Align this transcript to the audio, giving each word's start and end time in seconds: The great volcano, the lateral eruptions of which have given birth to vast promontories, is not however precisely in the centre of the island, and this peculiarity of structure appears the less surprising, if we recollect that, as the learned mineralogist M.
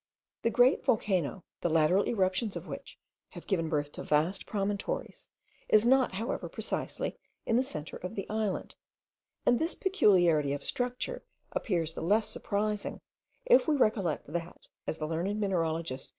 The 0.41 0.49
great 0.49 0.83
volcano, 0.83 1.43
the 1.59 1.69
lateral 1.69 2.05
eruptions 2.07 2.55
of 2.55 2.65
which 2.65 2.97
have 3.33 3.45
given 3.45 3.69
birth 3.69 3.91
to 3.91 4.03
vast 4.03 4.47
promontories, 4.47 5.27
is 5.69 5.85
not 5.85 6.13
however 6.13 6.49
precisely 6.49 7.19
in 7.45 7.55
the 7.55 7.61
centre 7.61 7.97
of 7.97 8.15
the 8.15 8.27
island, 8.27 8.73
and 9.45 9.59
this 9.59 9.75
peculiarity 9.75 10.53
of 10.53 10.63
structure 10.63 11.23
appears 11.51 11.93
the 11.93 12.01
less 12.01 12.27
surprising, 12.29 12.99
if 13.45 13.67
we 13.67 13.75
recollect 13.75 14.25
that, 14.33 14.69
as 14.87 14.97
the 14.97 15.05
learned 15.07 15.39
mineralogist 15.39 16.09
M. 16.09 16.09